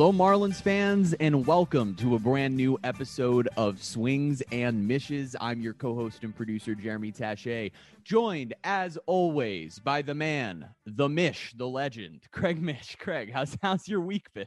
[0.00, 5.36] Hello, Marlins fans, and welcome to a brand new episode of Swings and Mishes.
[5.38, 7.70] I'm your co host and producer, Jeremy Taché,
[8.02, 12.96] joined as always by the man, the Mish, the legend, Craig Mish.
[12.98, 14.46] Craig, how's, how's your week been?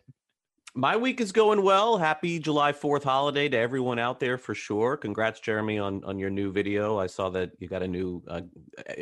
[0.75, 1.99] My week is going well.
[1.99, 4.97] Happy July 4th holiday to everyone out there for sure.
[4.97, 6.97] Congrats, Jeremy, on, on your new video.
[6.97, 8.41] I saw that you got a new, uh,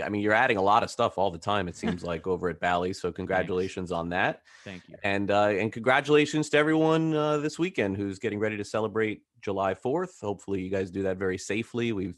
[0.03, 2.49] I mean, you're adding a lot of stuff all the time, it seems like, over
[2.49, 2.91] at Bally.
[2.91, 3.99] So, congratulations Thanks.
[3.99, 4.41] on that.
[4.65, 4.95] Thank you.
[5.03, 9.73] And, uh, and congratulations to everyone uh, this weekend who's getting ready to celebrate July
[9.73, 10.19] 4th.
[10.19, 11.93] Hopefully, you guys do that very safely.
[11.93, 12.15] We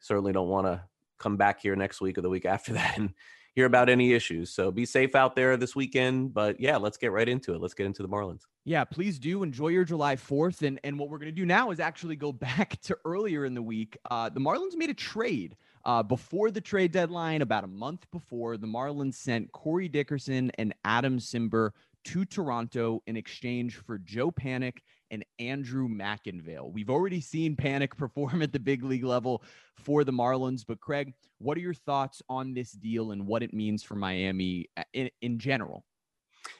[0.00, 0.82] certainly don't want to
[1.20, 3.14] come back here next week or the week after that and
[3.54, 4.50] hear about any issues.
[4.50, 6.34] So, be safe out there this weekend.
[6.34, 7.60] But yeah, let's get right into it.
[7.60, 8.42] Let's get into the Marlins.
[8.64, 10.62] Yeah, please do enjoy your July 4th.
[10.62, 13.54] And, and what we're going to do now is actually go back to earlier in
[13.54, 13.96] the week.
[14.10, 18.56] Uh, the Marlins made a trade uh, before the trade deadline, about a month before.
[18.56, 21.70] The Marlins sent Corey Dickerson and Adam Cimber
[22.04, 24.78] to Toronto in exchange for Joe Panik
[25.10, 26.72] and Andrew McInvale.
[26.72, 29.42] We've already seen Panik perform at the big league level
[29.76, 30.64] for the Marlins.
[30.66, 34.68] But, Craig, what are your thoughts on this deal and what it means for Miami
[34.76, 35.84] uh, in, in general?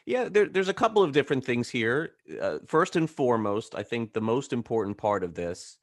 [0.04, 2.12] Yeah, there, there's a couple of different things here.
[2.40, 5.78] Uh, first and foremost, I think the most important part of this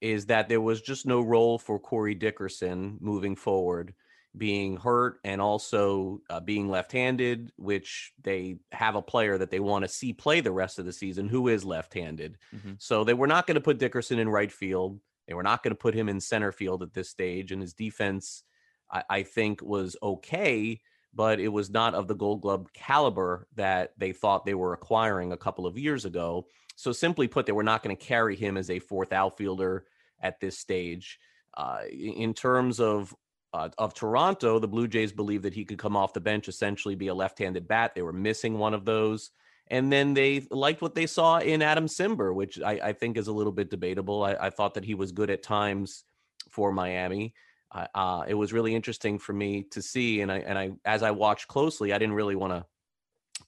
[0.00, 3.94] is that there was just no role for Corey Dickerson moving forward,
[4.36, 9.60] being hurt and also uh, being left handed, which they have a player that they
[9.60, 12.38] want to see play the rest of the season who is left handed.
[12.54, 12.72] Mm-hmm.
[12.78, 15.00] So they were not going to put Dickerson in right field.
[15.26, 17.52] They were not going to put him in center field at this stage.
[17.52, 18.44] And his defense,
[18.90, 20.80] I, I think, was okay
[21.14, 25.32] but it was not of the gold glove caliber that they thought they were acquiring
[25.32, 26.46] a couple of years ago.
[26.76, 29.84] So, simply put, they were not going to carry him as a fourth outfielder
[30.20, 31.18] at this stage.
[31.54, 33.12] Uh, in terms of
[33.52, 36.94] uh, of Toronto, the Blue Jays believed that he could come off the bench, essentially
[36.94, 37.92] be a left-handed bat.
[37.94, 39.30] They were missing one of those,
[39.68, 43.28] and then they liked what they saw in Adam Cimber, which I, I think is
[43.28, 44.24] a little bit debatable.
[44.24, 46.04] I, I, thought that he was good at times
[46.50, 47.34] for Miami
[47.72, 51.10] uh, it was really interesting for me to see, and I and I as I
[51.10, 52.64] watched closely, I didn't really want to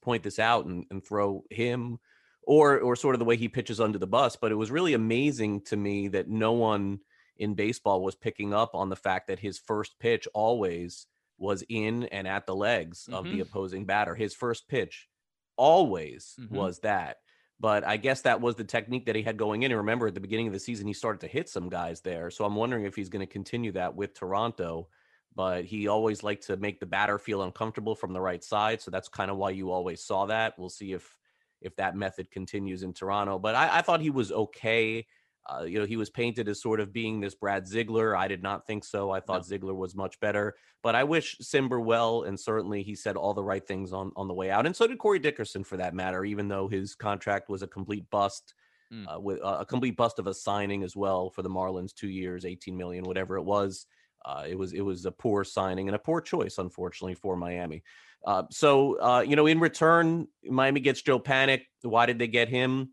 [0.02, 1.98] point this out and, and throw him
[2.42, 4.94] or or sort of the way he pitches under the bus, but it was really
[4.94, 7.00] amazing to me that no one
[7.40, 11.06] in baseball was picking up on the fact that his first pitch always
[11.38, 13.14] was in and at the legs mm-hmm.
[13.14, 13.40] of the mm-hmm.
[13.40, 14.14] opposing batter.
[14.14, 15.08] His first pitch
[15.56, 16.54] always mm-hmm.
[16.54, 17.16] was that.
[17.58, 19.72] But I guess that was the technique that he had going in.
[19.72, 22.30] And remember, at the beginning of the season, he started to hit some guys there.
[22.30, 24.88] So I'm wondering if he's going to continue that with Toronto.
[25.34, 28.82] But he always liked to make the batter feel uncomfortable from the right side.
[28.82, 30.58] So that's kind of why you always saw that.
[30.58, 31.16] We'll see if
[31.60, 33.38] if that method continues in Toronto.
[33.38, 35.06] But I, I thought he was okay.
[35.50, 38.16] Uh, you know, he was painted as sort of being this Brad Ziegler.
[38.16, 39.10] I did not think so.
[39.10, 39.42] I thought no.
[39.42, 40.54] Ziegler was much better.
[40.82, 44.28] But I wish Cimber well, and certainly he said all the right things on on
[44.28, 46.24] the way out, and so did Corey Dickerson for that matter.
[46.24, 48.54] Even though his contract was a complete bust,
[48.92, 49.04] mm.
[49.12, 52.08] uh, with uh, a complete bust of a signing as well for the Marlins, two
[52.08, 53.86] years, eighteen million, whatever it was.
[54.24, 57.82] Uh, it was it was a poor signing and a poor choice, unfortunately, for Miami.
[58.24, 61.62] Uh, so uh, you know, in return, Miami gets Joe Panik.
[61.82, 62.90] Why did they get him?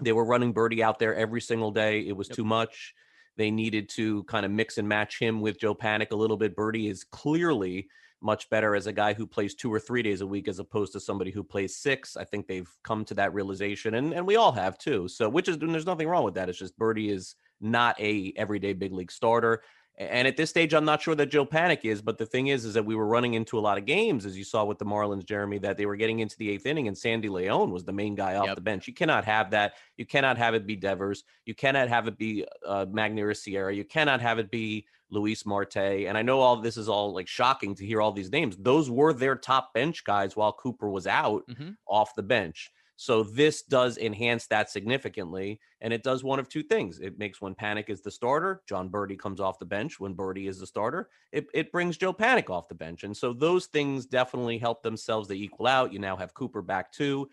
[0.00, 2.00] They were running Berti out there every single day.
[2.00, 2.36] It was yep.
[2.36, 2.94] too much.
[3.36, 6.56] They needed to kind of mix and match him with Joe Panik a little bit.
[6.56, 7.88] Berti is clearly
[8.22, 10.92] much better as a guy who plays two or three days a week as opposed
[10.92, 12.16] to somebody who plays six.
[12.16, 15.08] I think they've come to that realization, and and we all have too.
[15.08, 16.48] So, which is there's nothing wrong with that.
[16.48, 19.62] It's just Berti is not a everyday big league starter.
[19.98, 22.02] And at this stage, I'm not sure that Joe Panik is.
[22.02, 24.36] But the thing is, is that we were running into a lot of games, as
[24.36, 26.96] you saw with the Marlins, Jeremy, that they were getting into the eighth inning, and
[26.96, 28.56] Sandy Leon was the main guy off yep.
[28.56, 28.86] the bench.
[28.86, 29.74] You cannot have that.
[29.96, 31.24] You cannot have it be Devers.
[31.46, 33.74] You cannot have it be uh, Magneuris Sierra.
[33.74, 35.76] You cannot have it be Luis Marte.
[35.76, 38.56] And I know all this is all like shocking to hear all these names.
[38.58, 41.70] Those were their top bench guys while Cooper was out mm-hmm.
[41.86, 42.70] off the bench.
[42.96, 45.60] So this does enhance that significantly.
[45.82, 46.98] And it does one of two things.
[46.98, 50.00] It makes when Panik is the starter, Jon Berti comes off the bench.
[50.00, 53.04] When Berti is the starter, it, it brings Joe Panik off the bench.
[53.04, 55.28] And so those things definitely help themselves.
[55.28, 55.92] They equal out.
[55.92, 57.28] You now have Cooper back too.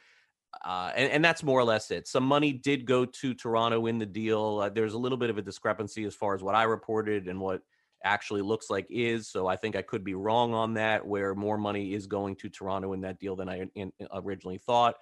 [0.63, 2.07] Uh, and, and, that's more or less it.
[2.07, 4.59] Some money did go to Toronto in the deal.
[4.62, 7.39] Uh, there's a little bit of a discrepancy as far as what I reported and
[7.39, 7.63] what
[8.04, 9.27] actually looks like is.
[9.27, 12.50] So I think I could be wrong on that, where more money is going to
[12.50, 14.95] Toronto in that deal than I in, originally thought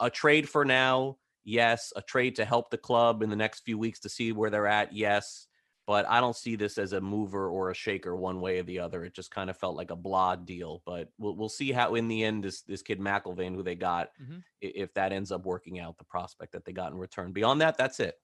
[0.00, 1.92] a trade for now, yes.
[1.96, 4.66] A trade to help the club in the next few weeks to see where they're
[4.66, 5.46] at, yes.
[5.86, 8.80] But I don't see this as a mover or a shaker one way or the
[8.80, 9.04] other.
[9.04, 10.82] It just kind of felt like a blah deal.
[10.84, 14.08] But we'll we'll see how in the end this this kid McInvale, who they got,
[14.20, 14.38] mm-hmm.
[14.60, 17.30] if that ends up working out, the prospect that they got in return.
[17.32, 18.16] Beyond that, that's it.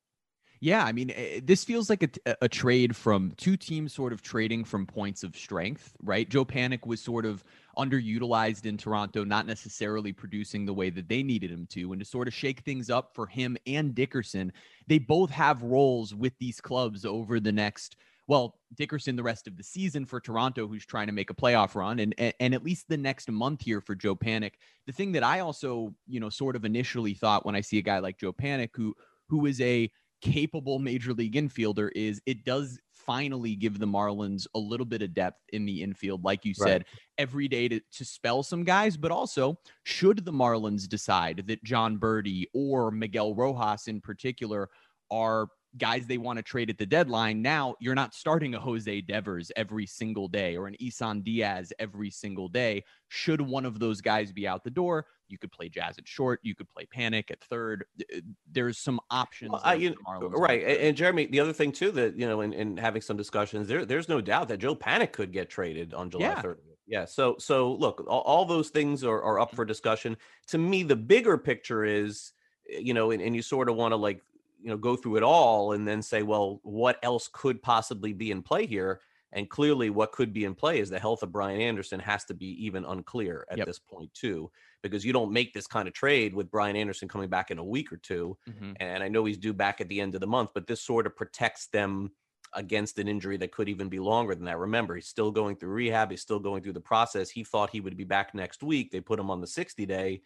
[0.62, 4.22] Yeah, I mean, eh, this feels like a, a, trade from two teams sort of
[4.22, 6.28] trading from points of strength, right?
[6.28, 7.42] Joe Panik was sort of
[7.76, 11.90] underutilized in Toronto, not necessarily producing the way that they needed him to.
[11.90, 14.52] And to sort of shake things up for him and Dickerson,
[14.86, 17.96] they both have roles with these clubs over the next
[18.28, 21.74] well, Dickerson the rest of the season for Toronto, who's trying to make a playoff
[21.74, 24.52] run, and, and and at least the next month here for Joe Panik.
[24.86, 27.82] The thing that I also, you know, sort of initially thought when I see a
[27.82, 28.94] guy like Joe Panik, who
[29.26, 29.90] who is a
[30.22, 35.12] capable major league infielder is it does finally give the Marlins a little bit of
[35.12, 37.00] depth in the infield, like you said, right.
[37.18, 38.96] every day to, to spell some guys.
[38.96, 44.70] But also, should the Marlins decide that Jon Berti or Miguel Rojas in particular
[45.10, 45.48] are
[45.78, 47.42] guys they want to trade at the deadline.
[47.42, 52.10] Now you're not starting a Jose Devers every single day or an Isan Diaz every
[52.10, 52.84] single day.
[53.08, 56.40] Should one of those guys be out the door, you could play Jazz at short,
[56.42, 57.84] you could play Panik at third.
[58.00, 58.20] Uh,
[58.50, 59.52] there's some options.
[59.52, 60.62] Well, you, right.
[60.62, 63.66] And, and, Jeremy, the other thing too that you know, in, in having some discussions,
[63.66, 66.42] there, there's no doubt that Joe Panik could get traded on July yeah.
[66.42, 66.56] 30th.
[66.86, 67.04] Yeah.
[67.06, 70.16] So so look, all, all those things are, are up for discussion.
[70.48, 72.32] To me, the bigger picture is
[72.70, 74.20] eh, you know, and, and you sort of want to like
[74.62, 78.30] you know go through it all and then say well what else could possibly be
[78.30, 79.00] in play here?
[79.34, 82.34] And clearly what could be in play is the health of brian anderson has to
[82.34, 83.66] be even unclear at yep.
[83.66, 84.50] this point too
[84.82, 87.64] because you don't make this kind of trade with brian anderson coming back in a
[87.64, 88.72] week or 2 mm-hmm.
[88.78, 91.06] and i know he's due back at the end of the month but this sort
[91.06, 92.10] of protects them
[92.54, 94.58] against an injury that could even be longer than that.
[94.58, 97.30] Remember he's still going through rehab he's still going through the process.
[97.30, 98.90] He thought he would be back next week.
[98.90, 100.22] They put him on the 60 day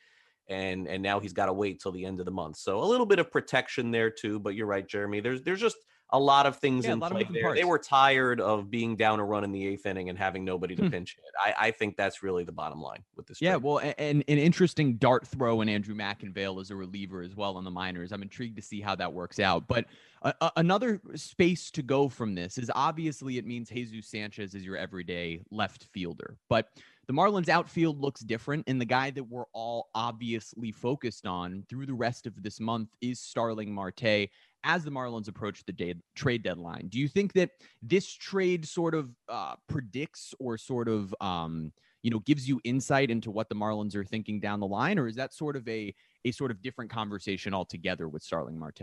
[0.48, 2.56] and and now he's got to wait till the end of the month.
[2.56, 4.38] So a little bit of protection there too.
[4.38, 5.20] But you're right, Jeremy.
[5.20, 5.76] There's there's just
[6.10, 7.42] a lot of things yeah, in play there.
[7.42, 7.60] Parts.
[7.60, 10.76] They were tired of being down a run in the eighth inning and having nobody
[10.76, 10.90] to hmm.
[10.90, 11.32] pinch hit.
[11.44, 13.42] I, I think that's really the bottom line with this.
[13.42, 13.62] Yeah, trade.
[13.64, 17.64] well, and, an interesting dart throw in Andrew McInvale as a reliever as well on
[17.64, 18.12] the minors.
[18.12, 19.66] I'm intrigued to see how that works out.
[19.66, 19.86] But
[20.22, 24.76] uh, another space to go from this is obviously it means Jesus Sanchez is your
[24.76, 26.68] everyday left fielder, but
[27.06, 31.86] the Marlins outfield looks different, and the guy that we're all obviously focused on through
[31.86, 34.28] the rest of this month is Starling Marte
[34.64, 36.88] as the Marlins approach the day, trade deadline.
[36.88, 37.50] Do you think that
[37.80, 41.72] this trade sort of uh, predicts or sort of um,
[42.02, 45.06] you know gives you insight into what the Marlins are thinking down the line, or
[45.06, 45.94] is that sort of a
[46.24, 48.82] a sort of different conversation altogether with Starling Marte?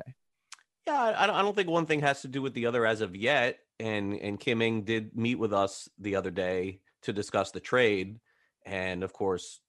[0.87, 3.59] Yeah, I don't think one thing has to do with the other as of yet.
[3.81, 8.19] And and Kim Ng did meet with us the other day to discuss the trade.
[8.65, 9.61] And of course,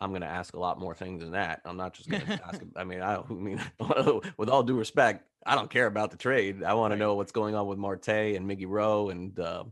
[0.00, 1.60] I'm going to ask a lot more things than that.
[1.64, 2.60] I'm not just going to ask.
[2.76, 3.60] I mean, I, I mean,
[4.36, 6.62] with all due respect, I don't care about the trade.
[6.62, 6.96] I want right.
[6.96, 9.64] to know what's going on with Marte and Miggy Rowe and uh,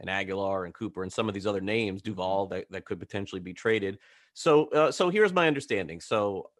[0.00, 3.40] and Aguilar and Cooper and some of these other names, Duvall that, that could potentially
[3.40, 3.98] be traded.
[4.34, 6.00] So, uh, so here's my understanding.
[6.00, 6.50] So,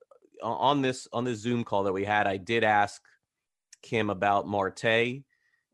[0.42, 3.00] on this on this Zoom call that we had, I did ask
[3.80, 5.22] Kim about Marte,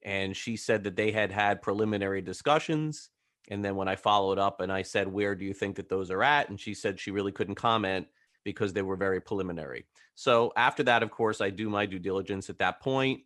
[0.02, 3.10] and she said that they had had preliminary discussions
[3.48, 6.10] and then when I followed up and I said, Where do you think that those
[6.10, 6.48] are at?
[6.48, 8.06] And she said she really couldn't comment
[8.44, 9.86] because they were very preliminary.
[10.14, 13.20] So after that, of course, I do my due diligence at that point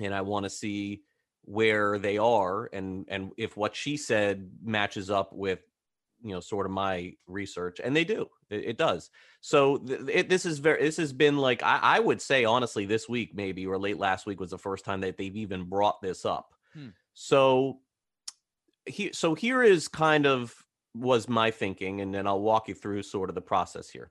[0.00, 1.02] and I want to see
[1.42, 5.60] where they are and and if what she said matches up with
[6.22, 9.10] you know sort of my research and they do it, it does
[9.40, 12.84] so th- it, this is very this has been like I, I, would say honestly
[12.84, 16.02] this week maybe or late last week was the first time that they've even brought
[16.02, 16.88] this up hmm.
[17.14, 17.78] so
[18.86, 20.54] he, so here is kind of
[20.94, 24.10] was my thinking, and then I'll walk you through sort of the process here.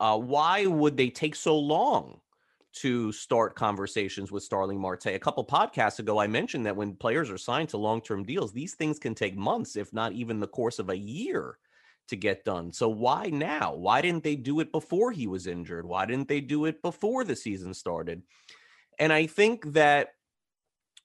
[0.00, 2.20] Uh, why would they take so long
[2.74, 5.06] to start conversations with Starling Marte?
[5.06, 8.74] A couple podcasts ago, I mentioned that when players are signed to long-term deals, these
[8.74, 11.58] things can take months, if not even the course of a year,
[12.08, 12.72] to get done.
[12.72, 13.74] So why now?
[13.74, 15.86] Why didn't they do it before he was injured?
[15.86, 18.22] Why didn't they do it before the season started?
[18.98, 20.10] And I think that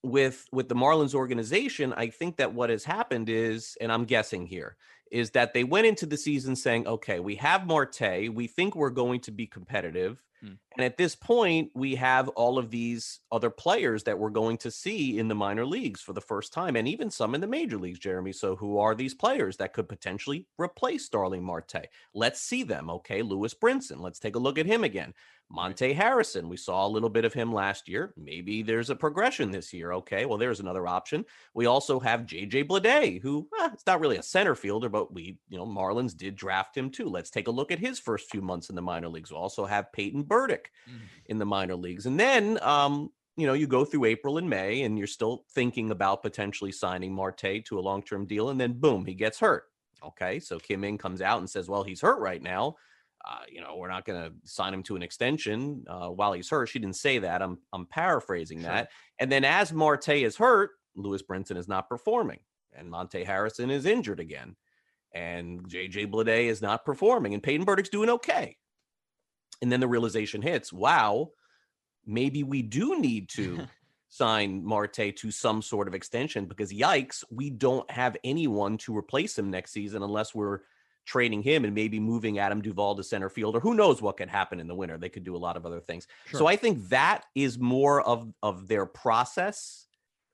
[0.03, 4.45] with with the Marlins organization, I think that what has happened is, and I'm guessing
[4.45, 4.77] here,
[5.11, 8.89] is that they went into the season saying, okay, we have Marte, we think we're
[8.89, 10.21] going to be competitive.
[10.41, 10.53] Hmm.
[10.77, 14.71] And at this point, we have all of these other players that we're going to
[14.71, 17.77] see in the minor leagues for the first time, and even some in the major
[17.77, 18.31] leagues, Jeremy.
[18.31, 21.87] So, who are these players that could potentially replace Starling Marte?
[22.13, 22.89] Let's see them.
[22.89, 23.99] Okay, Lewis Brinson.
[23.99, 25.13] Let's take a look at him again.
[25.51, 28.13] Monte Harrison, we saw a little bit of him last year.
[28.15, 29.93] Maybe there's a progression this year.
[29.93, 31.25] Okay, well, there's another option.
[31.55, 35.39] We also have JJ Bleday, who eh, it's not really a center fielder, but we,
[35.49, 37.09] you know, Marlins did draft him too.
[37.09, 39.31] Let's take a look at his first few months in the minor leagues.
[39.31, 40.99] We also have Peyton Burdick mm.
[41.25, 42.05] in the minor leagues.
[42.05, 45.89] And then, um, you know, you go through April and May and you're still thinking
[45.89, 48.49] about potentially signing Marte to a long term deal.
[48.49, 49.63] And then, boom, he gets hurt.
[50.03, 52.75] Okay, so Kim Ng comes out and says, well, he's hurt right now
[53.25, 56.49] uh, you know, we're not going to sign him to an extension uh, while he's
[56.49, 56.67] hurt.
[56.67, 57.41] She didn't say that.
[57.41, 58.69] I'm I'm paraphrasing sure.
[58.69, 58.91] that.
[59.19, 62.39] And then as Marte is hurt, Lewis Brinson is not performing,
[62.73, 64.55] and Monte Harrison is injured again,
[65.13, 68.57] and JJ Bleday is not performing, and Peyton Burdick's doing okay.
[69.61, 71.31] And then the realization hits: Wow,
[72.05, 73.67] maybe we do need to
[74.09, 79.37] sign Marte to some sort of extension because yikes, we don't have anyone to replace
[79.37, 80.61] him next season unless we're
[81.09, 84.29] trading him and maybe moving Adam Duvall to center field, or who knows what could
[84.29, 84.97] happen in the winter.
[84.97, 86.07] They could do a lot of other things.
[86.27, 86.39] Sure.
[86.41, 89.87] So I think that is more of of their process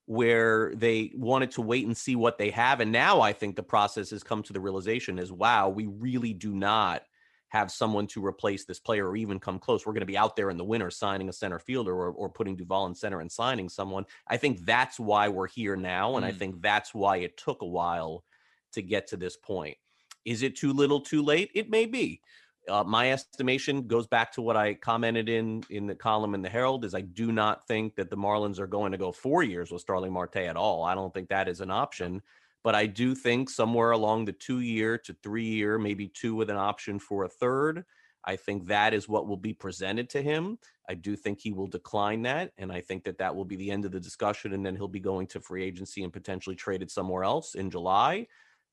[0.07, 2.81] where they wanted to wait and see what they have.
[2.81, 6.33] And now I think the process has come to the realization is wow, we really
[6.33, 7.03] do not
[7.47, 9.85] have someone to replace this player or even come close.
[9.85, 12.29] We're going to be out there in the winter signing a center fielder or, or
[12.29, 14.05] putting Duvall in center and signing someone.
[14.27, 16.17] I think that's why we're here now.
[16.17, 16.29] And mm.
[16.29, 18.25] I think that's why it took a while
[18.73, 19.77] to get to this point.
[20.25, 21.51] Is it too little, too late?
[21.53, 22.21] It may be.
[22.67, 26.49] Uh, my estimation goes back to what I commented in in the column in the
[26.49, 26.83] Herald.
[26.83, 29.81] Is I do not think that the Marlins are going to go four years with
[29.81, 30.83] Starling Marte at all.
[30.83, 32.21] I don't think that is an option.
[32.63, 36.49] But I do think somewhere along the two year to three year, maybe two with
[36.49, 37.85] an option for a third.
[38.23, 40.57] I think that is what will be presented to him.
[40.89, 42.53] I do think he will decline that.
[42.57, 44.53] And I think that that will be the end of the discussion.
[44.53, 48.25] And then he'll be going to free agency and potentially traded somewhere else in July.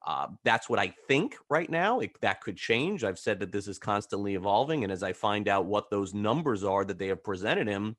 [0.05, 2.01] Uh, that's what I think right now.
[2.01, 3.05] It, that could change.
[3.05, 4.83] I've said that this is constantly evolving.
[4.83, 7.97] And as I find out what those numbers are that they have presented him,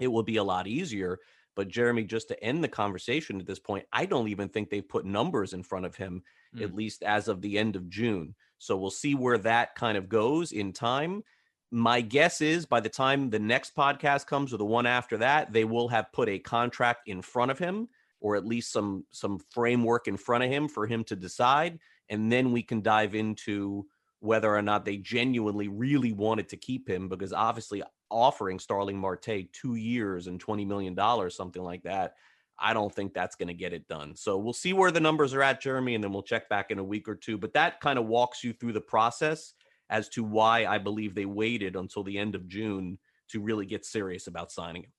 [0.00, 1.18] it will be a lot easier.
[1.54, 4.86] But Jeremy, just to end the conversation at this point, I don't even think they've
[4.86, 6.22] put numbers in front of him,
[6.54, 6.62] mm.
[6.62, 8.34] at least as of the end of June.
[8.58, 11.22] So we'll see where that kind of goes in time.
[11.70, 15.52] My guess is by the time the next podcast comes or the one after that,
[15.52, 17.88] they will have put a contract in front of him
[18.26, 21.78] or at least some some framework in front of him for him to decide
[22.08, 23.86] and then we can dive into
[24.18, 29.52] whether or not they genuinely really wanted to keep him because obviously offering Starling Marte
[29.52, 32.14] 2 years and 20 million dollars something like that
[32.58, 34.16] I don't think that's going to get it done.
[34.16, 36.78] So we'll see where the numbers are at Jeremy and then we'll check back in
[36.78, 39.54] a week or two but that kind of walks you through the process
[39.88, 43.84] as to why I believe they waited until the end of June to really get
[43.84, 44.90] serious about signing him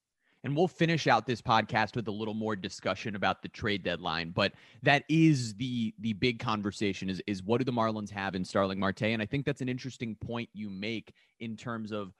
[0.48, 4.32] and we'll finish out this podcast with a little more discussion about the trade deadline
[4.32, 8.46] but that is the the big conversation is is what do the marlins have in
[8.46, 9.04] starling marte?
[9.04, 12.14] And i think that's an interesting point you make in terms of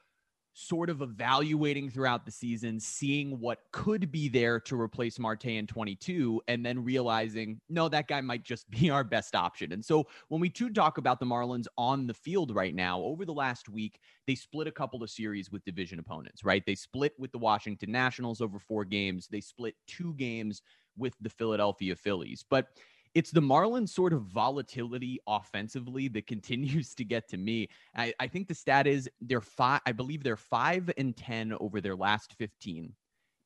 [0.60, 5.68] sort of evaluating throughout the season, seeing what could be there to replace Marte in
[5.68, 9.72] 22, and then realizing, no, that guy might just be our best option.
[9.72, 13.24] And so when we do talk about the Marlins on the field right now, over
[13.24, 16.66] the last week, they split a couple of series with division opponents, right?
[16.66, 20.64] They split with the Washington Nationals over four games, they split two games
[20.98, 22.44] with the Philadelphia Phillies.
[22.50, 22.70] But
[23.18, 27.68] it's the Marlins sort of volatility offensively that continues to get to me.
[27.96, 31.82] I, I think the stat is they're five, I believe they're five and 10 over
[31.82, 32.94] their last 15.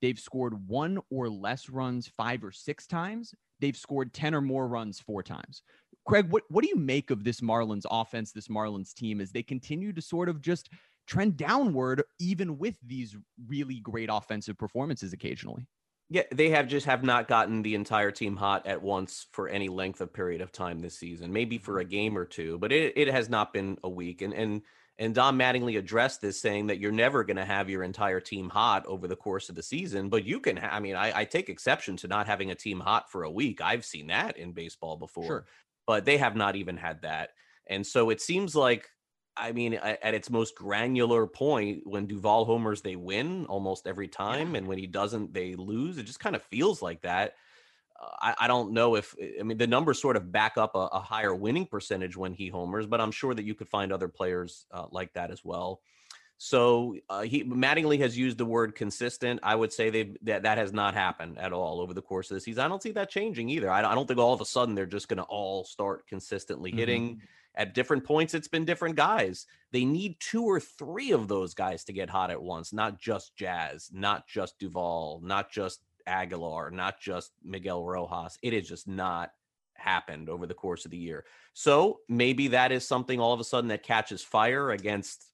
[0.01, 3.33] They've scored one or less runs five or six times.
[3.61, 5.61] They've scored 10 or more runs four times.
[6.05, 9.43] Craig, what, what do you make of this Marlins offense, this Marlins team, as they
[9.43, 10.69] continue to sort of just
[11.07, 13.15] trend downward, even with these
[13.47, 15.65] really great offensive performances occasionally?
[16.13, 19.69] Yeah, they have just have not gotten the entire team hot at once for any
[19.69, 21.31] length of period of time this season.
[21.31, 21.89] Maybe for a mm-hmm.
[21.89, 24.21] game or two, but it, it has not been a week.
[24.21, 24.61] And and
[24.99, 28.49] and Don Mattingly addressed this, saying that you're never going to have your entire team
[28.49, 30.57] hot over the course of the season, but you can.
[30.57, 33.31] Ha- I mean, I, I, take exception to not having a team hot for a
[33.31, 33.61] week.
[33.61, 35.45] I've seen that in baseball before, sure.
[35.87, 37.29] but they have not even had that.
[37.67, 38.89] And so it seems like
[39.35, 44.51] I mean, at its most granular point, when Duvall homers, they win almost every time,
[44.51, 44.59] yeah.
[44.59, 45.97] and when he doesn't, they lose.
[45.97, 47.35] It just kind of feels like that.
[47.99, 50.79] Uh, I, I, don't know if I mean the numbers sort of back up a,
[50.79, 54.09] a, higher winning percentage when he homers, but I'm sure that you could find other
[54.09, 55.81] players uh, like that as well.
[56.37, 59.39] So uh, he Mattingly has used the word consistent.
[59.43, 62.35] I would say they that that has not happened at all over the course of
[62.35, 62.65] the season.
[62.65, 63.69] I don't see that changing either.
[63.71, 66.71] I, I don't think all of a sudden they're just going to all start consistently
[66.71, 67.11] hitting.
[67.11, 69.45] Mm-hmm at different points, it's been different guys.
[69.71, 73.35] They need two or three of those guys to get hot at once, not just
[73.35, 78.37] Jazz, not just Duvall, not just Aguilar, not just Miguel Rojas.
[78.41, 79.31] It has just not
[79.75, 81.25] happened over the course of the year.
[81.53, 85.25] So maybe that is something all of a sudden that catches fire against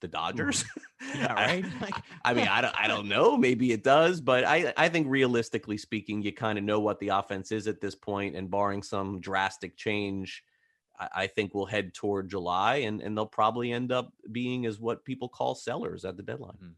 [0.00, 0.62] the Dodgers.
[0.62, 0.72] Mm-hmm.
[1.14, 1.64] Yeah, right.
[1.82, 3.36] I, I, mean, I don't, I don't know.
[3.36, 7.08] Maybe it does, but I, I think realistically speaking, you kind of know what the
[7.08, 10.42] offense is at this point, and barring some drastic change,
[10.98, 15.04] I think will head toward July, and and they'll probably end up being as what
[15.04, 16.56] people call sellers at the deadline.
[16.56, 16.72] Mm-hmm.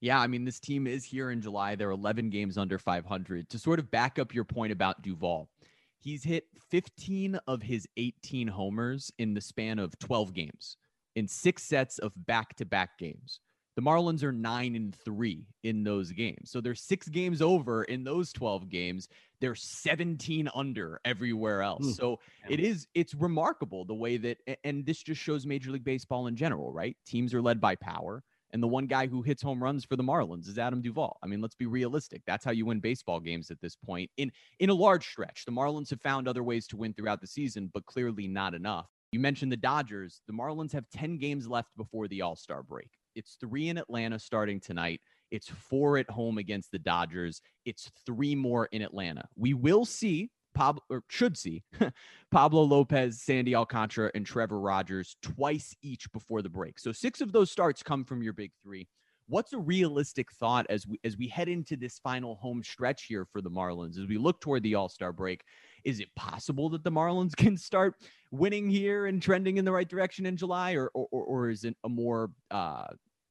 [0.00, 1.74] Yeah, I mean, this team is here in July.
[1.74, 3.50] They're 11 games under 500.
[3.50, 5.50] To sort of back up your point about Duvall,
[5.98, 10.76] he's hit 15 of his 18 homers in the span of 12 games.
[11.16, 13.40] in six sets of back to back games.
[13.76, 16.50] The Marlins are nine and three in those games.
[16.50, 19.08] So they're six games over in those 12 games.
[19.40, 21.86] They're 17 under everywhere else.
[21.86, 21.94] Mm.
[21.94, 22.54] So yeah.
[22.54, 26.36] it is, it's remarkable the way that, and this just shows Major League Baseball in
[26.36, 26.96] general, right?
[27.06, 28.22] Teams are led by power.
[28.52, 31.18] And the one guy who hits home runs for the Marlins is Adam Duvall.
[31.22, 32.22] I mean, let's be realistic.
[32.26, 34.10] That's how you win baseball games at this point.
[34.16, 37.28] In in a large stretch, the Marlins have found other ways to win throughout the
[37.28, 38.88] season, but clearly not enough.
[39.12, 40.22] You mentioned the Dodgers.
[40.26, 42.90] The Marlins have 10 games left before the All-Star break.
[43.14, 45.00] It's three in Atlanta starting tonight.
[45.30, 47.40] It's four at home against the Dodgers.
[47.64, 49.28] It's three more in Atlanta.
[49.36, 51.62] We will see Pablo or should see
[52.30, 56.78] Pablo Lopez, Sandy Alcantara, and Trevor Rogers twice each before the break.
[56.78, 58.88] So six of those starts come from your big three.
[59.30, 63.24] What's a realistic thought as we as we head into this final home stretch here
[63.24, 65.44] for the Marlins as we look toward the All Star break?
[65.84, 67.94] Is it possible that the Marlins can start
[68.32, 71.76] winning here and trending in the right direction in July, or or, or is it
[71.84, 72.88] a more uh,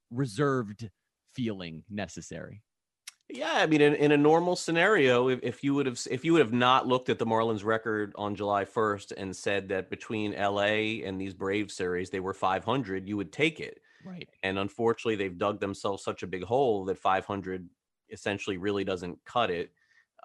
[0.09, 0.89] reserved
[1.35, 2.63] feeling necessary?
[3.27, 6.31] Yeah, I mean, in, in a normal scenario, if, if you would have if you
[6.31, 10.31] would have not looked at the Marlins record on July 1st and said that between
[10.31, 13.81] LA and these Brave series they were 500, you would take it.
[14.05, 14.29] Right.
[14.43, 17.67] And unfortunately, they've dug themselves such a big hole that 500
[18.11, 19.71] essentially really doesn't cut it.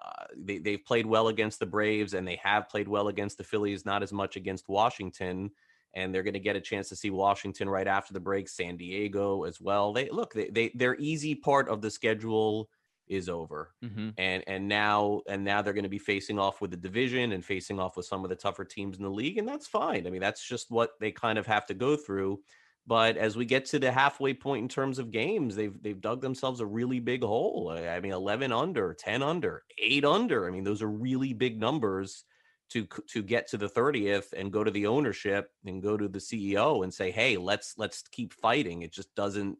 [0.03, 3.43] Uh, they, they've played well against the Braves and they have played well against the
[3.43, 5.51] Phillies, not as much against Washington.
[5.93, 8.75] And they're going to get a chance to see Washington right after the break, San
[8.75, 9.93] Diego as well.
[9.93, 12.69] They look, they, they their easy part of the schedule
[13.07, 14.09] is over mm-hmm.
[14.17, 17.45] and and now and now they're going to be facing off with the division and
[17.45, 20.09] facing off with some of the tougher teams in the league and that's fine i
[20.09, 22.39] mean that's just what they kind of have to go through
[22.87, 26.21] but as we get to the halfway point in terms of games they've they've dug
[26.21, 30.63] themselves a really big hole i mean 11 under 10 under 8 under i mean
[30.63, 32.25] those are really big numbers
[32.69, 36.19] to to get to the 30th and go to the ownership and go to the
[36.19, 39.57] CEO and say hey let's let's keep fighting it just doesn't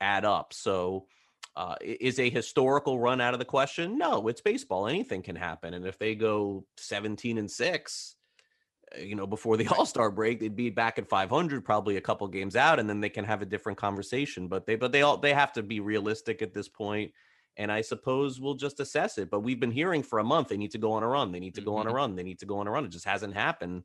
[0.00, 1.06] add up so
[1.56, 3.98] uh, is a historical run out of the question?
[3.98, 4.86] No, it's baseball.
[4.86, 5.74] Anything can happen.
[5.74, 8.14] And if they go 17 and six,
[8.96, 12.26] you know, before the All Star break, they'd be back at 500, probably a couple
[12.28, 14.48] games out, and then they can have a different conversation.
[14.48, 16.68] But they, but they all they have to be realistic at this.
[17.56, 19.30] And I suppose we'll just assess it.
[19.30, 21.32] But we've been hearing for a month they need to go on a run.
[21.32, 21.80] They need to go mm-hmm.
[21.80, 21.96] on a mm-hmm.
[21.96, 22.16] run.
[22.16, 22.84] They need to go on a run.
[22.84, 23.82] It just hasn't happened.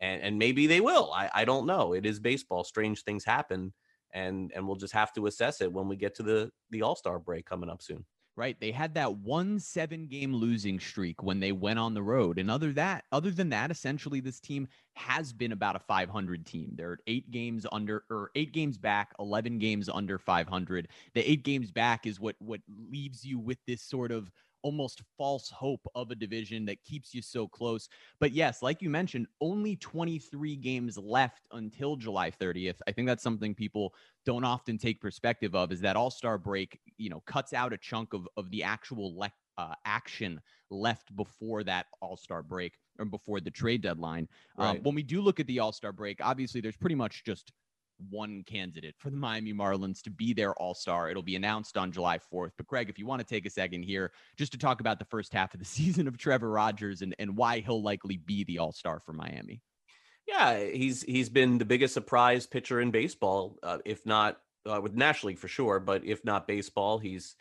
[0.00, 1.12] And and maybe they will.
[1.12, 1.92] I I don't know.
[1.92, 2.64] It is baseball.
[2.64, 3.72] Strange things happen
[4.12, 7.18] and and we'll just have to assess it when we get to the the All-Star
[7.18, 8.04] break coming up soon.
[8.34, 8.58] Right.
[8.58, 12.38] They had that one seven game losing streak when they went on the road.
[12.38, 16.72] And other that, other than that, essentially this team has been about a 500 team.
[16.74, 20.88] They're eight games under or eight games back, 11 games under 500.
[21.12, 24.30] The eight games back is what what leaves you with this sort of
[24.62, 27.88] almost false hope of a division that keeps you so close.
[28.20, 32.80] But yes, like you mentioned, only 23 games left until July 30th.
[32.86, 33.94] I think that's something people
[34.24, 38.12] don't often take perspective of is that all-star break, you know, cuts out a chunk
[38.14, 43.50] of, of the actual le- uh, action left before that all-star break or before the
[43.50, 44.28] trade deadline.
[44.58, 44.76] Um, right.
[44.76, 47.52] Um, when we do look at the all-star break, obviously there's pretty much just
[48.10, 51.10] one candidate for the Miami Marlins to be their all star.
[51.10, 52.52] It'll be announced on July 4th.
[52.56, 55.04] But, Craig, if you want to take a second here just to talk about the
[55.04, 58.58] first half of the season of Trevor Rogers and, and why he'll likely be the
[58.58, 59.62] all star for Miami.
[60.26, 64.94] Yeah, he's he's been the biggest surprise pitcher in baseball, uh, if not uh, with
[64.94, 67.34] National League for sure, but if not baseball, he's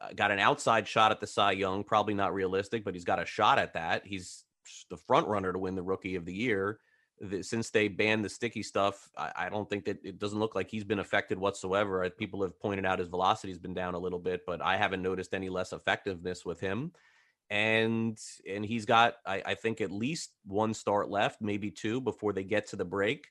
[0.00, 1.82] uh, got an outside shot at the Cy Young.
[1.82, 4.06] Probably not realistic, but he's got a shot at that.
[4.06, 4.44] He's
[4.90, 6.78] the front runner to win the Rookie of the Year
[7.20, 10.54] the, since they banned the sticky stuff, I, I, don't think that it doesn't look
[10.54, 12.08] like he's been affected whatsoever.
[12.10, 15.34] People have pointed out his velocity's been down a little bit, but I haven't noticed
[15.34, 16.92] any less effectiveness with him.
[17.48, 22.32] And and he's got, I, I think, at least one start left, maybe two, before
[22.32, 23.28] they get to the break.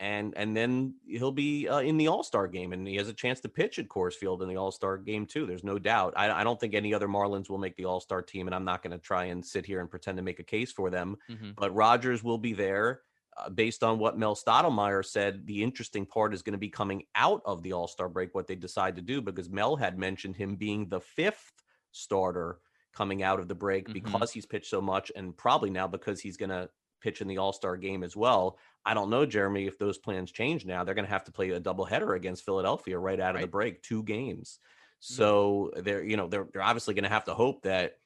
[0.00, 3.12] And and then he'll be uh, in the All Star game, and he has a
[3.12, 5.44] chance to pitch at Coors Field in the All Star game too.
[5.44, 6.14] There's no doubt.
[6.16, 8.64] I, I don't think any other Marlins will make the All Star team, and I'm
[8.64, 11.18] not going to try and sit here and pretend to make a case for them.
[11.28, 11.50] Mm-hmm.
[11.54, 13.02] But Rogers will be there
[13.36, 17.04] uh, based on what Mel Stottlemyre said, the interesting part is going to be coming
[17.14, 20.36] out of the All Star break, what they decide to do, because Mel had mentioned
[20.36, 21.52] him being the fifth
[21.92, 22.58] starter
[22.92, 23.92] coming out of the break mm-hmm.
[23.92, 26.68] because he's pitched so much, and probably now because he's going to
[27.00, 28.58] pitch in the All Star game as well.
[28.84, 30.84] I don't know, Jeremy, if those plans change now.
[30.84, 33.36] They're going to have to play a doubleheader against Philadelphia right out right.
[33.36, 34.58] of the break, two games.
[35.02, 35.14] Mm-hmm.
[35.14, 35.82] So mm-hmm.
[35.84, 37.99] they're, you know, they're, they're obviously going to have to hope that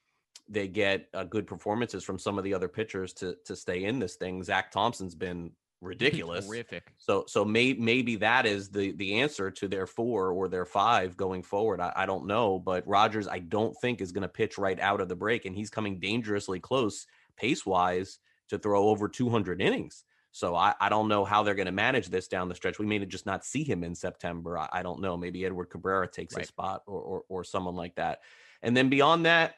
[0.47, 3.99] they get uh, good performances from some of the other pitchers to to stay in
[3.99, 4.43] this thing.
[4.43, 6.91] Zach Thompson's been ridiculous, terrific.
[6.97, 11.17] So so may, maybe that is the the answer to their four or their five
[11.17, 11.81] going forward.
[11.81, 15.01] I, I don't know, but Rogers I don't think is going to pitch right out
[15.01, 17.05] of the break, and he's coming dangerously close
[17.37, 20.03] pace wise to throw over 200 innings.
[20.31, 22.77] So I, I don't know how they're going to manage this down the stretch.
[22.77, 24.57] We may just not see him in September.
[24.57, 25.15] I, I don't know.
[25.15, 26.41] Maybe Edward Cabrera takes right.
[26.41, 28.19] his spot or, or or someone like that.
[28.61, 29.55] And then beyond that,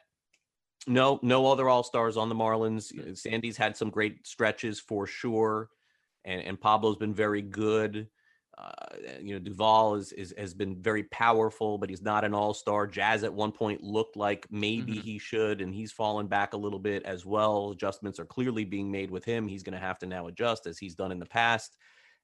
[0.88, 3.16] no, no other All Stars on the Marlins.
[3.16, 5.68] Sandy's had some great stretches for sure,
[6.24, 8.08] and and Pablo's been very good.
[8.56, 8.70] Uh,
[9.20, 12.88] you know, Duvall is, is has been very powerful, but he's not an all star.
[12.88, 15.00] Jazz at one point looked like maybe mm-hmm.
[15.00, 17.70] he should, and he's fallen back a little bit as well.
[17.70, 19.46] Adjustments are clearly being made with him.
[19.46, 21.76] He's going to have to now adjust as he's done in the past.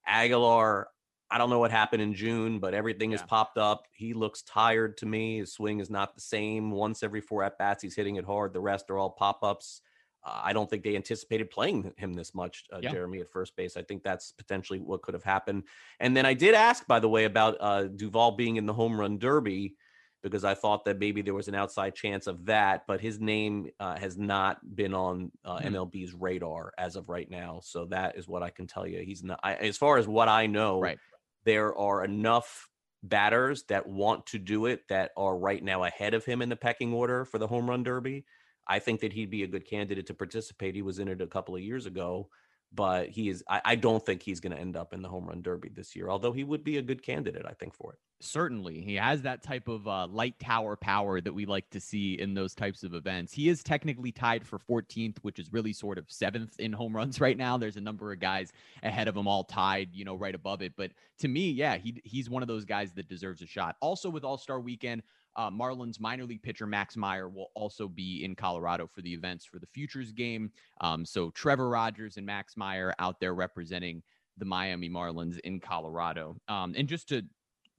[0.06, 0.88] Aguilar,
[1.30, 3.18] I don't know what happened in June, but everything yeah.
[3.18, 3.86] has popped up.
[3.92, 5.38] He looks tired to me.
[5.38, 6.70] His swing is not the same.
[6.70, 8.52] Once every four at bats, he's hitting it hard.
[8.52, 9.80] The rest are all pop ups.
[10.24, 12.92] Uh, I don't think they anticipated playing him this much, uh, yeah.
[12.92, 13.76] Jeremy, at first base.
[13.76, 15.64] I think that's potentially what could have happened.
[16.00, 18.98] And then I did ask, by the way, about uh, Duvall being in the home
[18.98, 19.74] run derby
[20.22, 23.68] because I thought that maybe there was an outside chance of that, but his name
[23.78, 25.74] uh, has not been on mm-hmm.
[25.74, 27.60] MLB's radar as of right now.
[27.62, 29.00] So that is what I can tell you.
[29.00, 30.98] He's not, I, as far as what I know, right.
[31.44, 32.68] There are enough
[33.02, 36.56] batters that want to do it that are right now ahead of him in the
[36.56, 38.24] pecking order for the home run derby
[38.66, 40.74] I think that he'd be a good candidate to participate.
[40.74, 42.28] He was in it a couple of years ago,
[42.74, 43.44] but he is.
[43.48, 45.94] I, I don't think he's going to end up in the home run derby this
[45.94, 46.08] year.
[46.08, 47.98] Although he would be a good candidate, I think for it.
[48.20, 52.14] Certainly, he has that type of uh, light tower power that we like to see
[52.14, 53.32] in those types of events.
[53.32, 57.20] He is technically tied for 14th, which is really sort of seventh in home runs
[57.20, 57.58] right now.
[57.58, 60.72] There's a number of guys ahead of him, all tied, you know, right above it.
[60.76, 63.76] But to me, yeah, he he's one of those guys that deserves a shot.
[63.80, 65.02] Also, with All Star Weekend
[65.36, 69.44] uh, Marlins minor league pitcher Max Meyer will also be in Colorado for the events
[69.44, 70.50] for the Futures game.
[70.80, 74.02] Um, so Trevor Rogers and Max Meyer out there representing
[74.36, 76.36] the Miami Marlins in Colorado.
[76.48, 77.22] Um, and just to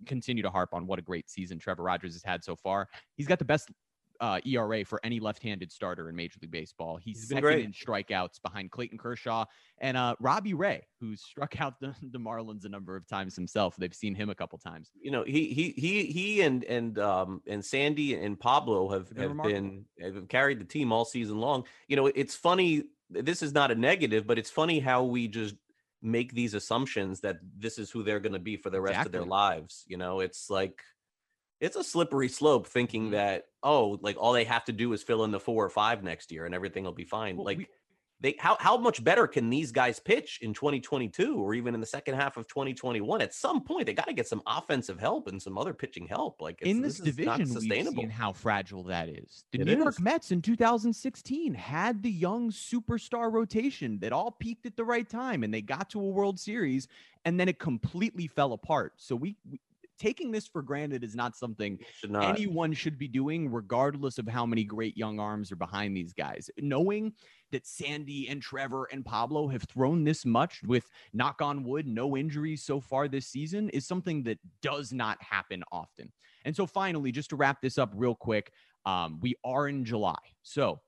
[0.05, 3.27] continue to harp on what a great season Trevor Rogers has had so far, he's
[3.27, 3.69] got the best
[4.19, 6.97] uh, ERA for any left-handed starter in Major League Baseball.
[6.97, 7.65] He's, He's second great.
[7.65, 9.45] in strikeouts behind Clayton Kershaw
[9.79, 13.75] and uh, Robbie Ray, who's struck out the, the Marlins a number of times himself.
[13.77, 14.91] They've seen him a couple times.
[15.01, 19.41] You know, he he he he and and um and Sandy and Pablo have, have
[19.43, 21.65] been have carried the team all season long.
[21.87, 22.83] You know, it's funny.
[23.09, 25.55] This is not a negative, but it's funny how we just
[26.01, 29.07] make these assumptions that this is who they're going to be for the rest exactly.
[29.07, 29.83] of their lives.
[29.87, 30.81] You know, it's like
[31.59, 33.13] it's a slippery slope thinking mm-hmm.
[33.13, 36.03] that oh like all they have to do is fill in the four or five
[36.03, 37.37] next year and everything will be fine.
[37.37, 37.67] Well, like we,
[38.21, 41.85] they how how much better can these guys pitch in 2022 or even in the
[41.85, 45.41] second half of 2021 at some point they got to get some offensive help and
[45.41, 46.41] some other pitching help.
[46.41, 49.43] Like in this, this division we've seen how fragile that is.
[49.51, 54.65] The it new york mets in 2016 had the young superstar rotation that all peaked
[54.65, 56.87] at the right time and they got to a world series
[57.25, 58.93] and then it completely fell apart.
[58.97, 59.59] So we, we
[59.97, 62.23] taking this for granted is not something should not.
[62.23, 66.49] anyone should be doing, regardless of how many great young arms are behind these guys.
[66.57, 67.13] Knowing
[67.51, 72.17] that Sandy and Trevor and Pablo have thrown this much with knock on wood, no
[72.17, 76.11] injuries so far this season is something that does not happen often.
[76.45, 78.51] And so, finally, just to wrap this up real quick,
[78.85, 80.17] um, we are in July.
[80.43, 80.81] So,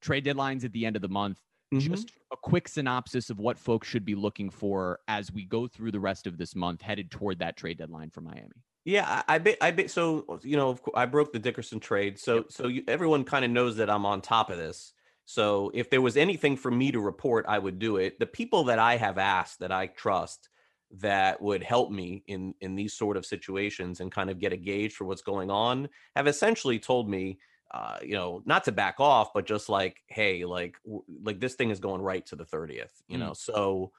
[0.00, 1.40] trade deadlines at the end of the month.
[1.74, 1.92] Mm-hmm.
[1.92, 5.92] Just a quick synopsis of what folks should be looking for as we go through
[5.92, 8.62] the rest of this month, headed toward that trade deadline for Miami.
[8.84, 9.56] Yeah, I bet.
[9.60, 9.90] I bet.
[9.90, 12.44] So you know, I broke the Dickerson trade, so yep.
[12.50, 14.92] so you, everyone kind of knows that I'm on top of this.
[15.26, 18.18] So if there was anything for me to report, I would do it.
[18.18, 20.50] The people that I have asked that I trust
[20.98, 24.56] that would help me in in these sort of situations and kind of get a
[24.56, 27.38] gauge for what's going on have essentially told me
[27.74, 31.54] uh, you know, not to back off, but just like, hey, like, w- like this
[31.54, 33.20] thing is going right to the 30th, you mm.
[33.20, 33.32] know.
[33.32, 33.90] So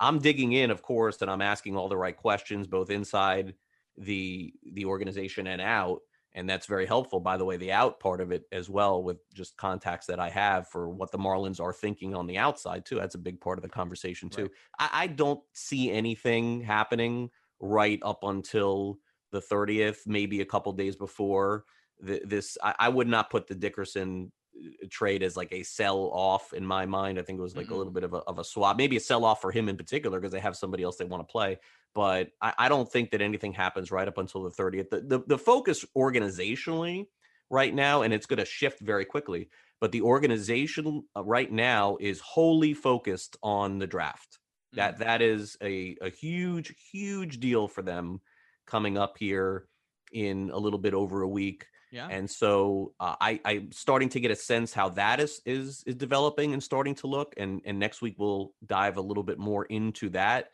[0.00, 3.54] I'm digging in, of course, and I'm asking all the right questions, both inside
[3.98, 6.00] the the organization and out,
[6.34, 7.18] and that's very helpful.
[7.18, 10.30] By the way, the out part of it as well, with just contacts that I
[10.30, 12.96] have for what the Marlins are thinking on the outside too.
[12.96, 14.42] That's a big part of the conversation too.
[14.42, 14.50] Right.
[14.78, 18.98] I, I don't see anything happening right up until
[19.32, 21.64] the 30th, maybe a couple days before
[22.00, 26.52] this I, I, would not put the Dickerson uh, trade as like a sell off
[26.52, 27.18] in my mind.
[27.18, 27.74] I think it was like mm-hmm.
[27.74, 29.76] a little bit of a, of a swap, maybe a sell off for him in
[29.76, 31.58] particular because they have somebody else they want to play.
[31.94, 34.90] But I, I, don't think that anything happens right up until the 30th.
[34.90, 37.06] The, the, the focus organizationally
[37.50, 39.48] right now, and it's going to shift very quickly,
[39.80, 44.38] but the organization uh, right now is wholly focused on the draft.
[44.74, 44.76] Mm-hmm.
[44.76, 48.20] That that is a, a huge, huge deal for them
[48.66, 49.66] coming up here
[50.12, 51.66] in a little bit over a week.
[51.94, 52.08] Yeah.
[52.10, 55.94] And so uh, I, I'm starting to get a sense how that is is is
[55.94, 57.34] developing and starting to look.
[57.36, 60.50] And and next week we'll dive a little bit more into that.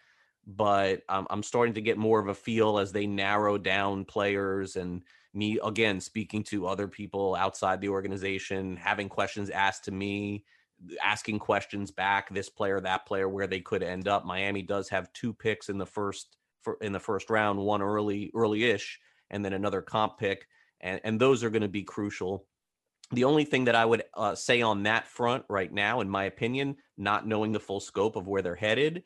[0.47, 4.77] But um, I'm starting to get more of a feel as they narrow down players
[4.77, 10.45] and me again speaking to other people outside the organization, having questions asked to me
[11.03, 14.25] asking questions back, this player, that player, where they could end up.
[14.25, 18.31] Miami does have two picks in the first for, in the first round, one early,
[18.35, 19.01] early-ish,
[19.31, 20.47] and then another comp pick,
[20.81, 22.47] and and those are going to be crucial.
[23.13, 26.25] The only thing that I would uh, say on that front right now, in my
[26.25, 29.03] opinion, not knowing the full scope of where they're headed,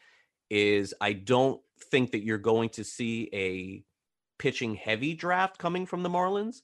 [0.50, 1.60] is I don't
[1.90, 3.84] think that you're going to see a
[4.38, 6.56] pitching heavy draft coming from the Marlins.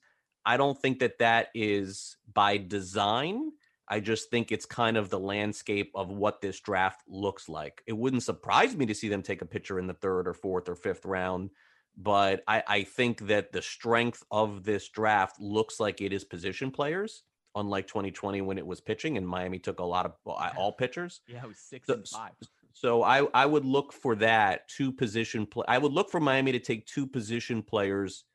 [0.45, 3.51] I don't think that that is by design.
[3.87, 7.81] I just think it's kind of the landscape of what this draft looks like.
[7.85, 10.69] It wouldn't surprise me to see them take a pitcher in the third or fourth
[10.69, 11.49] or fifth round,
[11.97, 16.71] but I, I think that the strength of this draft looks like it is position
[16.71, 17.23] players,
[17.55, 21.21] unlike 2020 when it was pitching and Miami took a lot of all pitchers.
[21.27, 22.31] Yeah, it was six so, and five.
[22.73, 25.65] So I, I would look for that two position play.
[25.67, 28.25] I would look for Miami to take two position players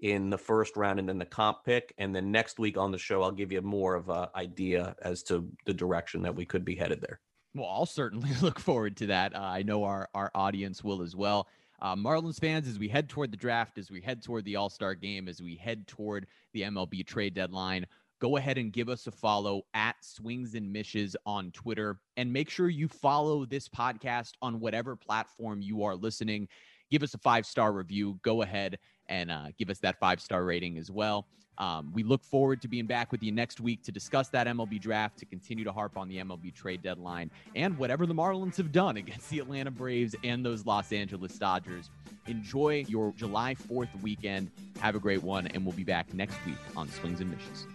[0.00, 1.94] in the first round and then the comp pick.
[1.98, 5.22] And then next week on the show, I'll give you more of an idea as
[5.24, 7.20] to the direction that we could be headed there.
[7.54, 9.34] Well, I'll certainly look forward to that.
[9.34, 11.48] Uh, I know our, our audience will as well.
[11.80, 14.70] Uh, Marlins fans, as we head toward the draft, as we head toward the All
[14.70, 17.86] Star game, as we head toward the MLB trade deadline,
[18.20, 21.98] go ahead and give us a follow at Swings and Mishes on Twitter.
[22.16, 26.48] And make sure you follow this podcast on whatever platform you are listening.
[26.90, 28.18] Give us a five star review.
[28.22, 31.26] Go ahead and uh, give us that five star rating as well.
[31.58, 34.80] Um, we look forward to being back with you next week to discuss that MLB
[34.80, 38.72] draft, to continue to harp on the MLB trade deadline, and whatever the Marlins have
[38.72, 41.90] done against the Atlanta Braves and those Los Angeles Dodgers.
[42.26, 44.50] Enjoy your July 4th weekend.
[44.80, 47.66] Have a great one, and we'll be back next week on Swings and Mishes.